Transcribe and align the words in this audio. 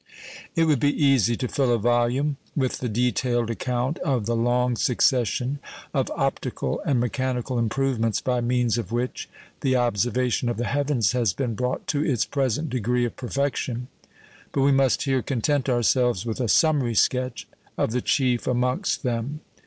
It 0.55 0.63
would 0.65 0.79
be 0.79 0.89
easy 0.91 1.37
to 1.37 1.47
fill 1.47 1.71
a 1.71 1.77
volume 1.77 2.37
with 2.55 2.79
the 2.79 2.89
detailed 2.89 3.51
account 3.51 3.99
of 3.99 4.25
the 4.25 4.35
long 4.35 4.75
succession 4.75 5.59
of 5.93 6.09
optical 6.17 6.81
and 6.87 6.99
mechanical 6.99 7.59
improvements 7.59 8.19
by 8.19 8.41
means 8.41 8.79
of 8.79 8.91
which 8.91 9.29
the 9.59 9.75
observation 9.75 10.49
of 10.49 10.57
the 10.57 10.65
heavens 10.65 11.11
has 11.11 11.33
been 11.33 11.53
brought 11.53 11.85
to 11.89 12.03
its 12.03 12.25
present 12.25 12.71
degree 12.71 13.05
of 13.05 13.15
perfection; 13.15 13.89
but 14.51 14.61
we 14.61 14.71
must 14.71 15.03
here 15.03 15.21
content 15.21 15.69
ourselves 15.69 16.25
with 16.25 16.41
a 16.41 16.47
summary 16.49 16.95
sketch 16.95 17.47
of 17.77 17.91
the 17.91 18.01
chief 18.01 18.47
amongst 18.47 19.03
them. 19.03 19.41